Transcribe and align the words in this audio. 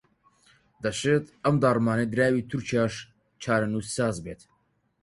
دەشێت 0.83 1.25
ئەم 1.43 1.55
داڕمانەی 1.63 2.11
دراوی 2.13 2.47
تورکیاش 2.49 2.93
چارەنووسساز 3.43 4.15
بێت 4.25 4.41